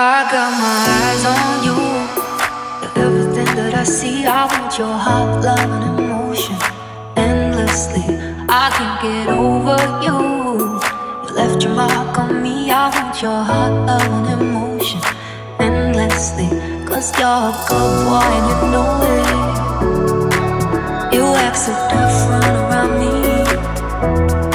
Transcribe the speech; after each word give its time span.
I 0.00 0.30
got 0.30 0.52
my 0.62 0.78
eyes 1.02 1.24
on 1.26 1.64
you. 1.66 1.74
Everything 3.02 3.50
that 3.56 3.74
I 3.74 3.82
see, 3.82 4.26
I 4.26 4.46
want 4.46 4.78
your 4.78 4.96
heart, 4.96 5.42
love, 5.42 5.58
and 5.58 5.98
emotion 5.98 6.54
endlessly. 7.16 8.04
I 8.48 8.70
can't 8.76 9.02
get 9.02 9.26
over 9.26 9.76
you. 10.06 10.78
You 11.26 11.34
left 11.34 11.64
your 11.64 11.74
mark 11.74 12.16
on 12.16 12.40
me. 12.40 12.70
I 12.70 12.90
want 12.94 13.20
your 13.20 13.42
heart, 13.42 13.72
love, 13.88 14.06
and 14.18 14.40
emotion 14.40 15.00
endlessly. 15.58 16.48
Cause 16.86 17.10
you're 17.18 17.50
a 17.50 17.52
good 17.66 18.06
boy 18.06 18.22
and 18.38 18.46
you 18.54 18.58
know 18.70 19.02
it. 19.16 19.26
You 21.12 21.24
act 21.42 21.56
so 21.56 21.74
different 21.90 22.46
around 22.46 22.92
me. 23.00 24.47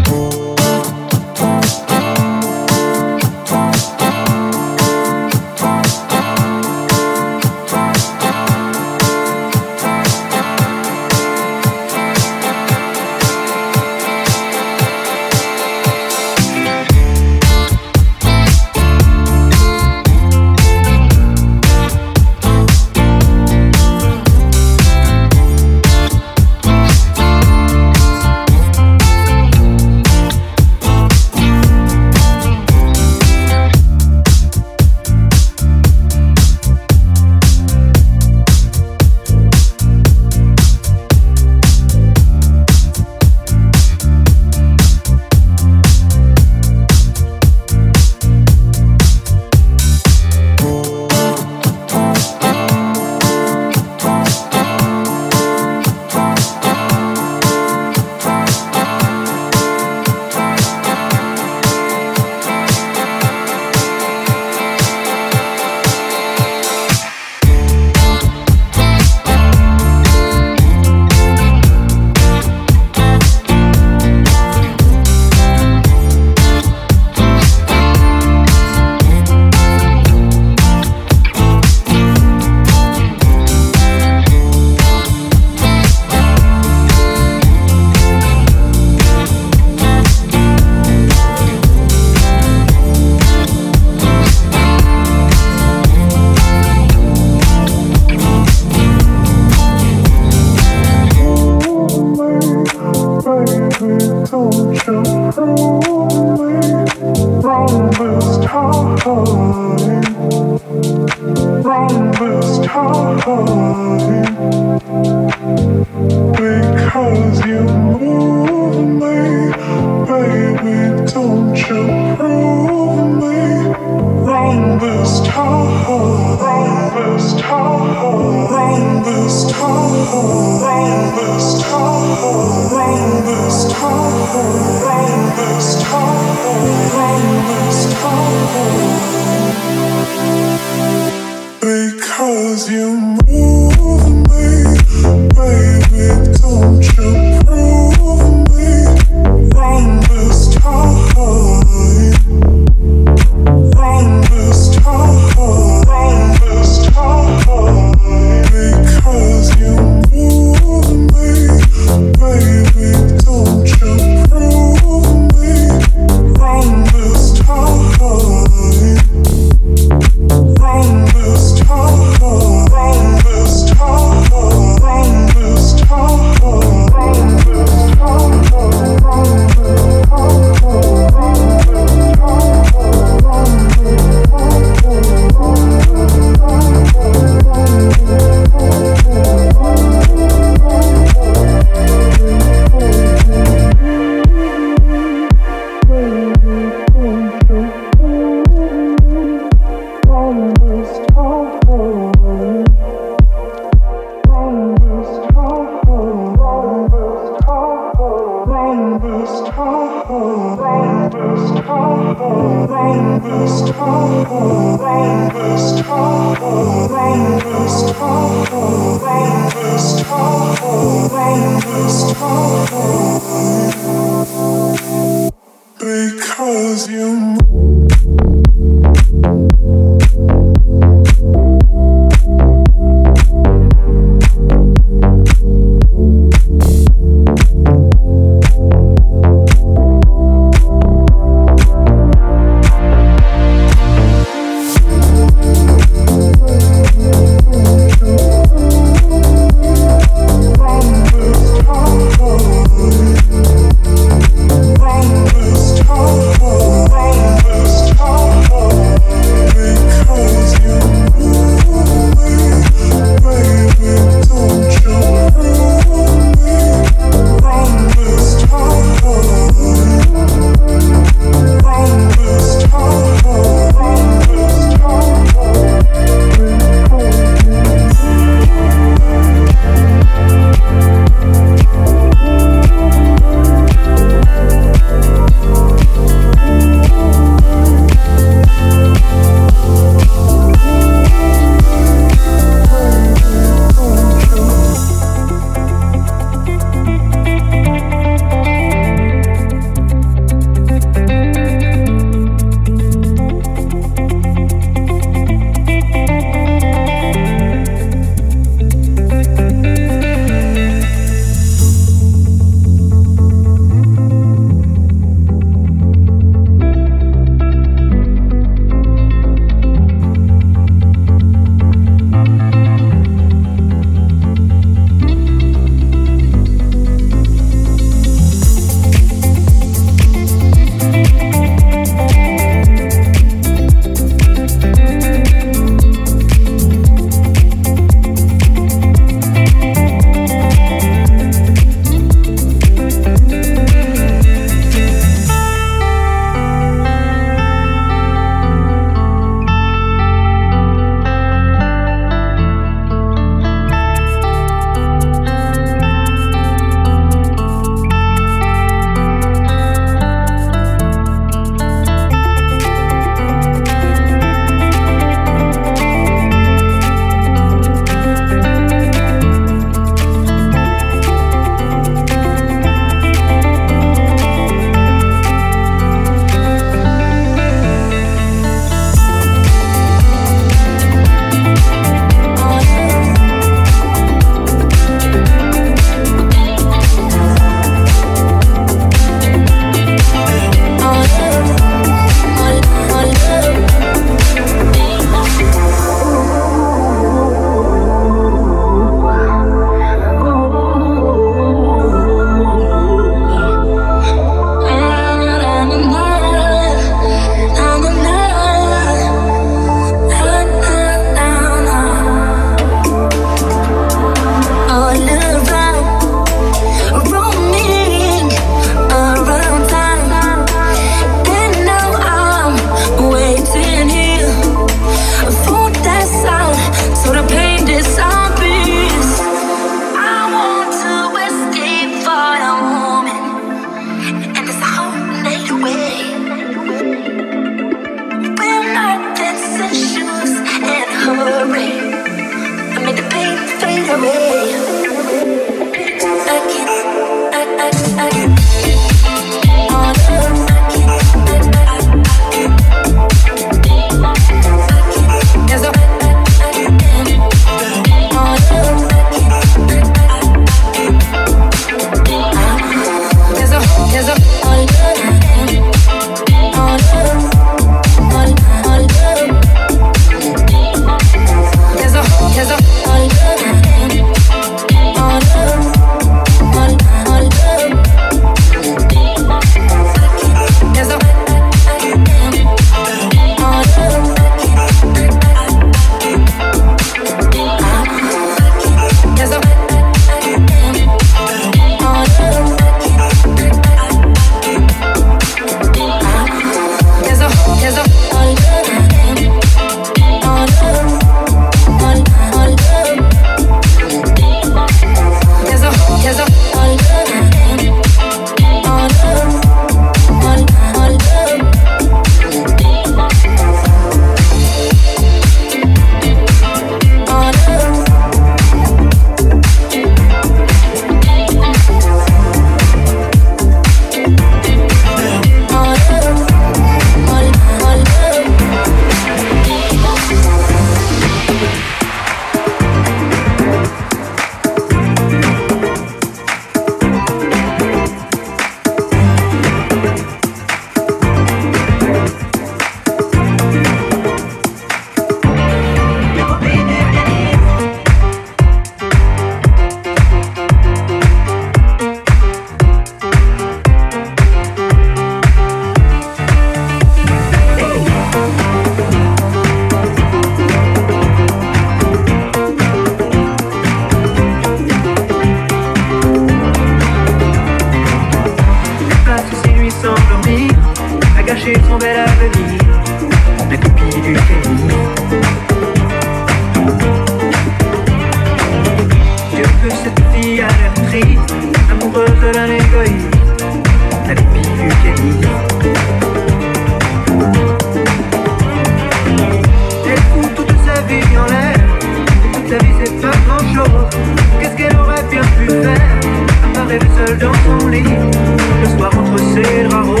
dans 597.34 597.58
ton 597.58 597.68
lit, 597.68 597.82
le 597.82 598.68
soir 598.76 598.90
entre 598.96 599.18
ses 599.18 599.64
draps 599.64 600.00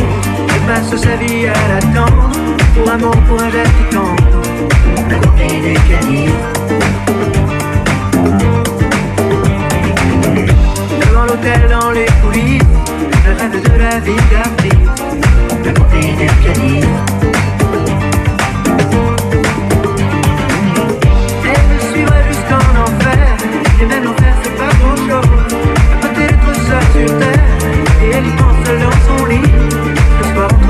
et 0.54 0.66
passe 0.66 1.00
sa 1.00 1.16
vie 1.16 1.46
à 1.46 1.68
l'attendre, 1.68 2.30
pour 2.74 2.90
amour, 2.90 3.16
pour 3.28 3.40
un 3.40 3.48
verre 3.48 3.64
qui 3.64 3.94
tendre, 3.94 4.42
la 5.08 5.16
copine 5.16 5.62
des 5.62 5.74
canines. 5.88 6.30
Devant 11.00 11.24
l'hôtel, 11.24 11.68
dans 11.68 11.90
les 11.90 12.06
coulisses, 12.22 12.62
le 13.26 13.32
rêve 13.32 13.62
de 13.62 13.78
la 13.78 14.00
vie 14.00 14.22
d'artiste, 14.30 15.02
la 15.64 15.72
copine 15.72 16.16
des 16.16 16.26
canines. 16.44 17.13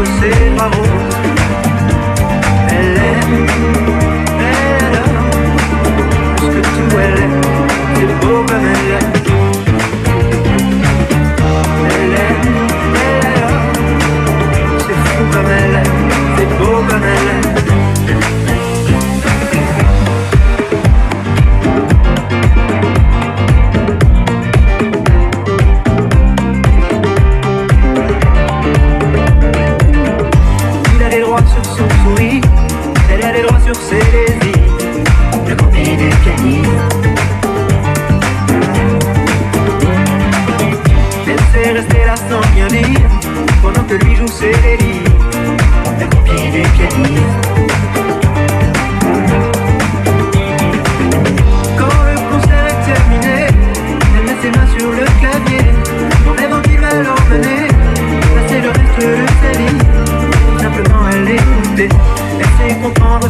entre 0.05 0.21
ses 0.21 0.51
bras 0.51 0.69
roses. 0.69 1.17
Elle 2.69 2.97
aime, 2.97 3.47
elle 4.41 4.95
aime, 4.95 5.57
plus 6.37 6.49
que 6.49 6.61
tout 6.61 6.99
elle 6.99 7.19
aime, 7.23 7.41
beau 8.21 8.45
comme 8.47 8.65
elle 8.65 8.93
aime. 8.93 9.34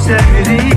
sevdiğim 0.05 0.74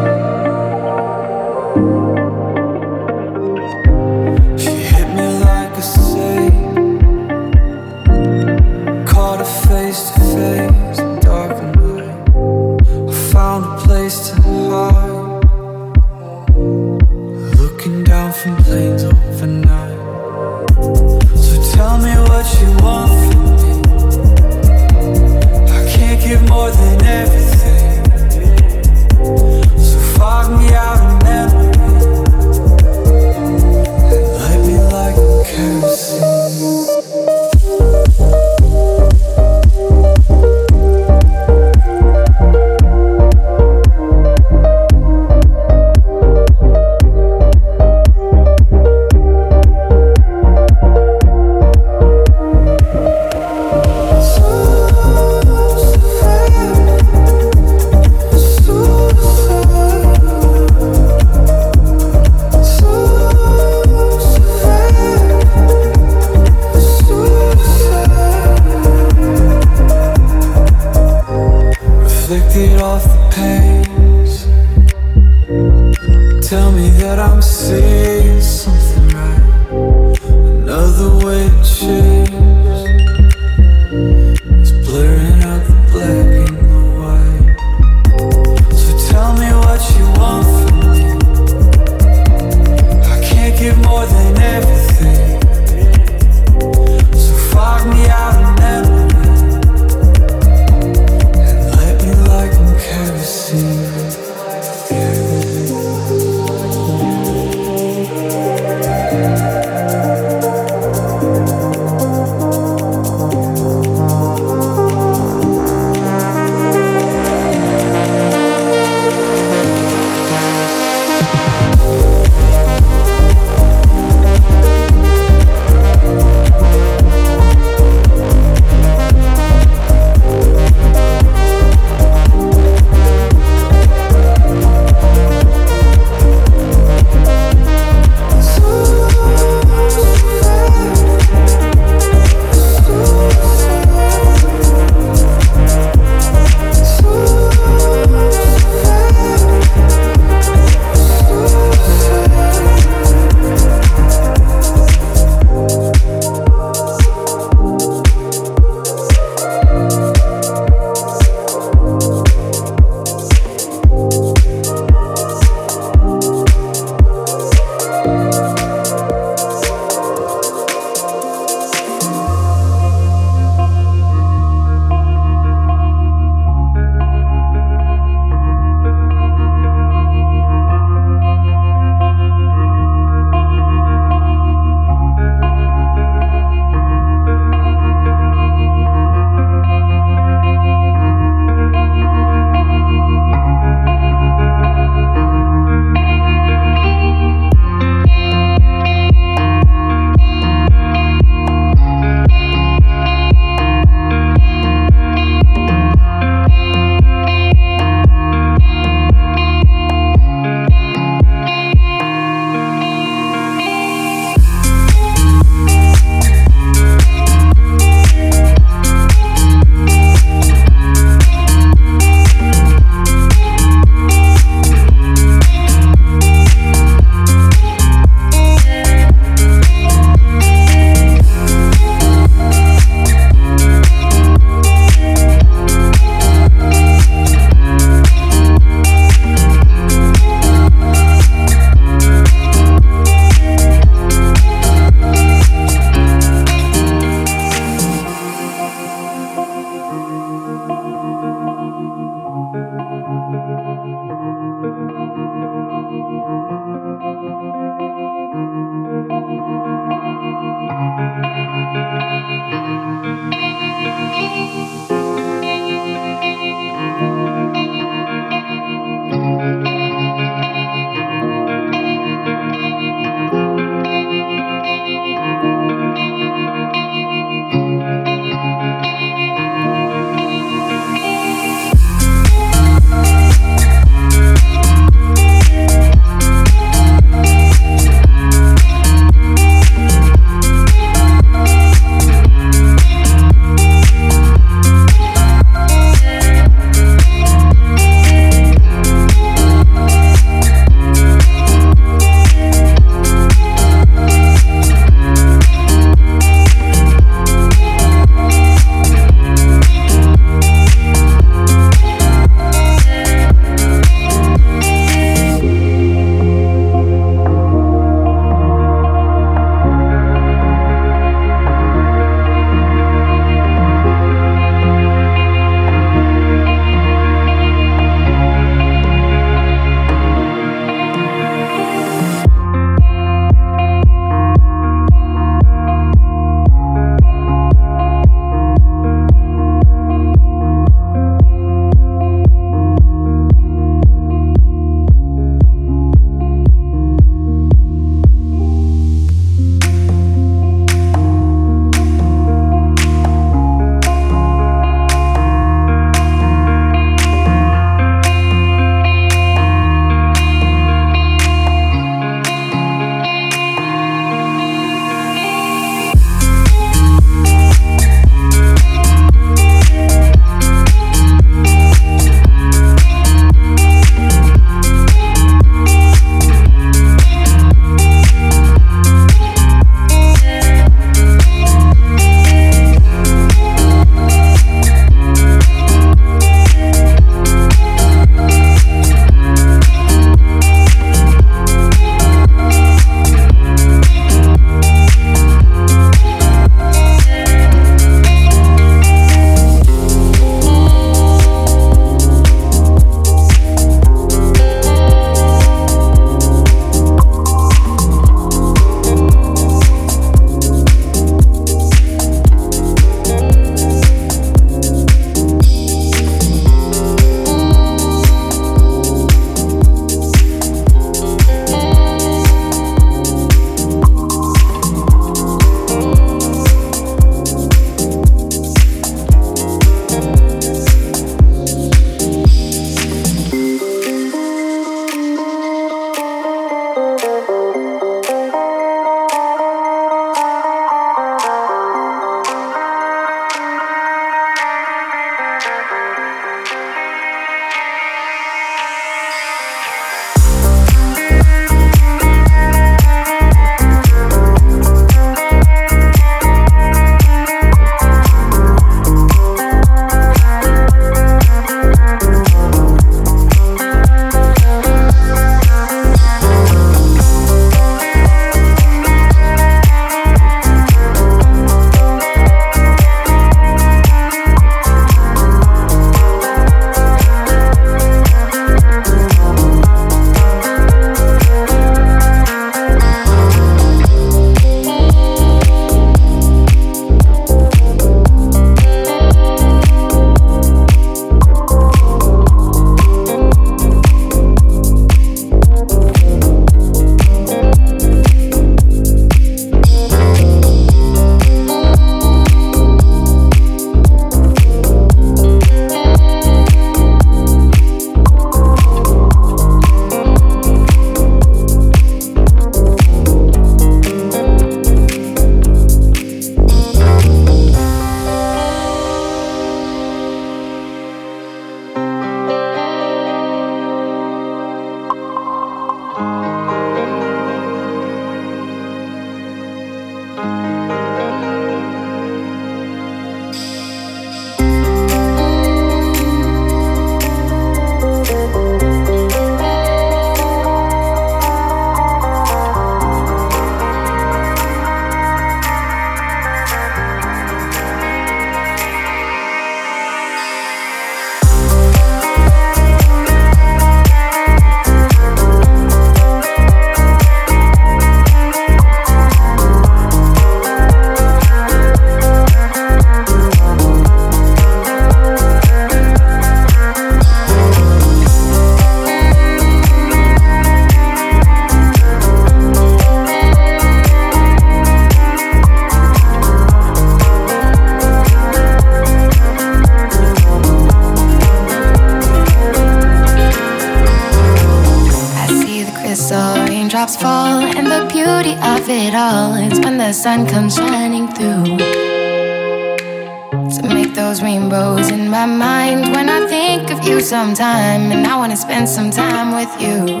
some 597.12 597.34
time, 597.34 597.92
and 597.92 598.06
I 598.06 598.16
wanna 598.16 598.38
spend 598.38 598.66
some 598.66 598.90
time 598.90 599.32
with 599.32 599.52
you. 599.60 600.00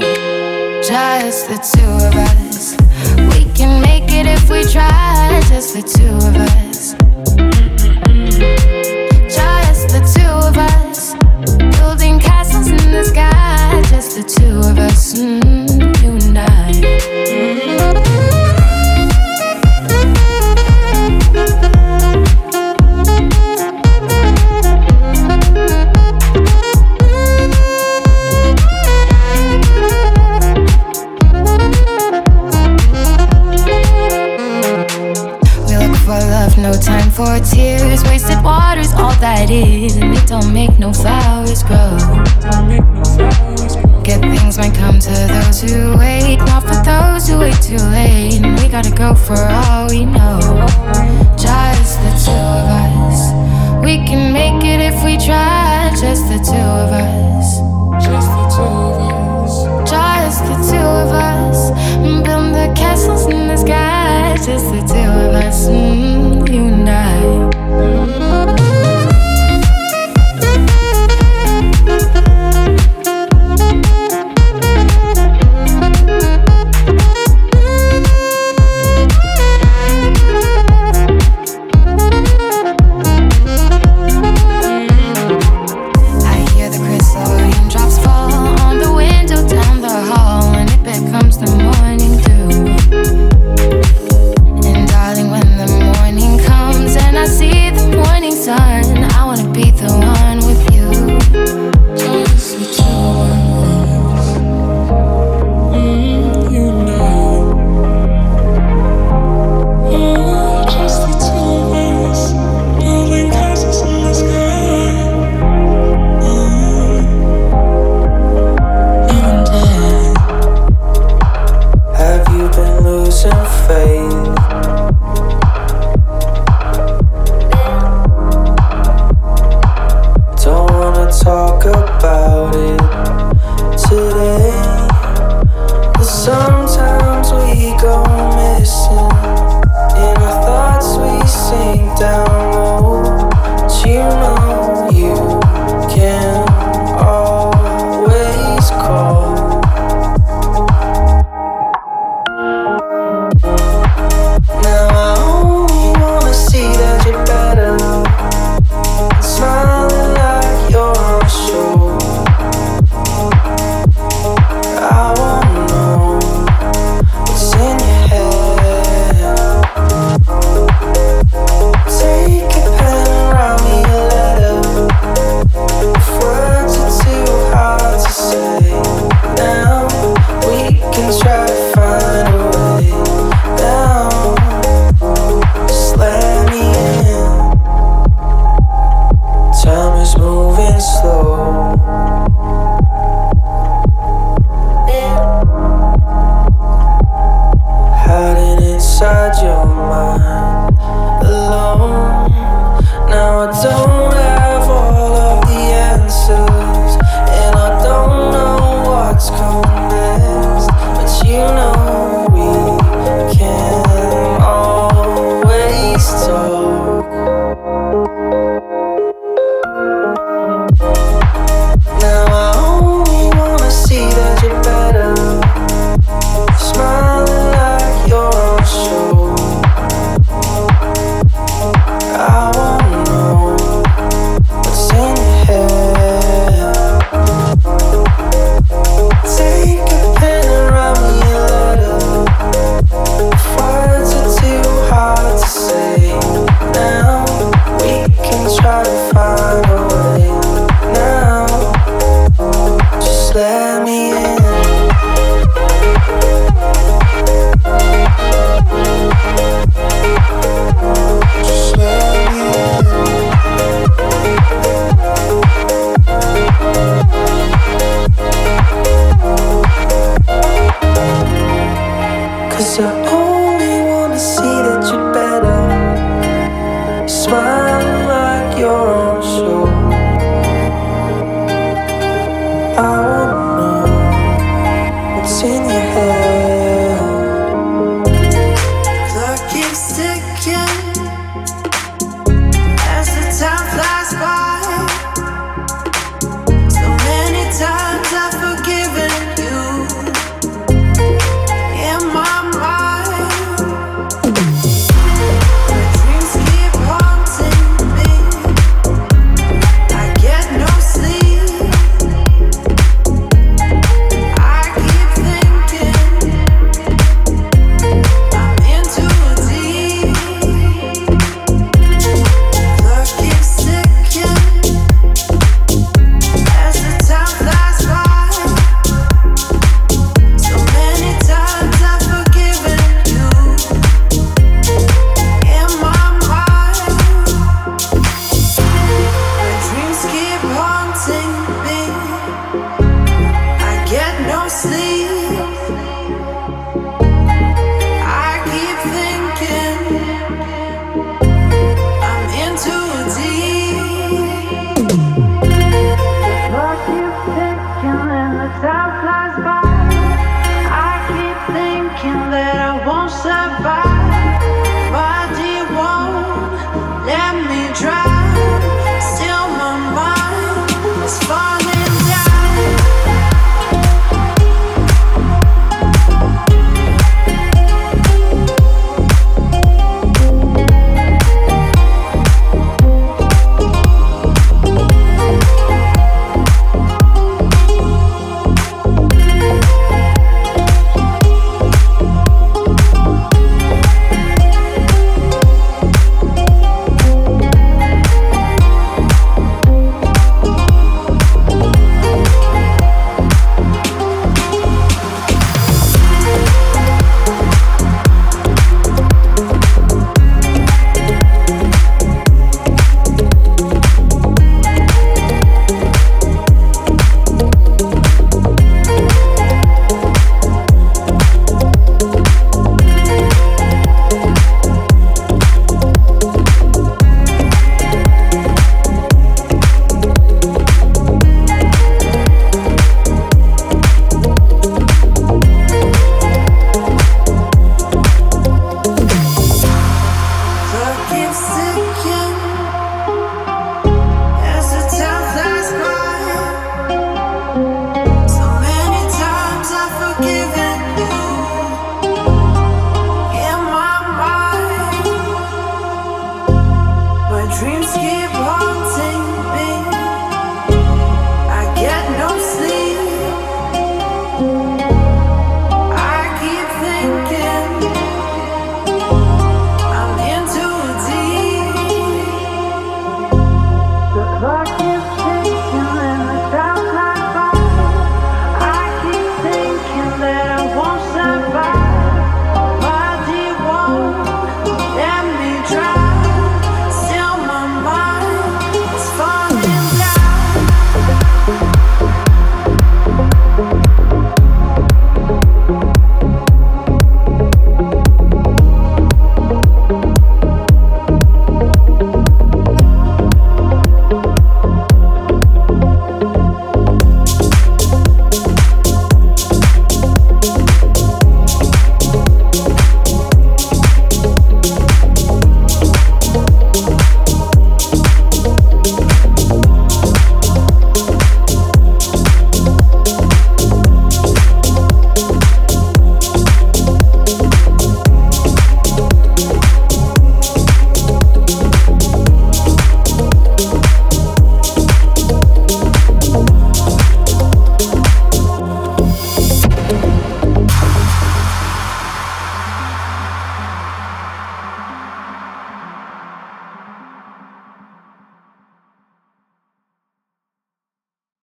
Just 0.82 1.46
the 1.46 1.58
two 1.72 1.90
of 2.08 2.14
us. 2.30 2.74
We 3.34 3.44
can 3.52 3.82
make 3.82 4.10
it 4.10 4.24
if 4.24 4.48
we 4.48 4.62
try, 4.64 5.42
just 5.50 5.74
the 5.74 5.82
two 5.82 6.14
of 6.28 6.34
us. 6.56 6.94
Just 9.28 9.88
the 9.94 10.02
two 10.14 10.32
of 10.48 10.56
us. 10.56 11.12
Building 11.76 12.18
castles 12.18 12.68
in 12.68 12.92
the 12.96 13.04
sky, 13.04 13.82
just 13.90 14.16
the 14.16 14.22
two 14.22 14.60
of 14.70 14.78
us. 14.78 15.12
Mm. 15.12 15.41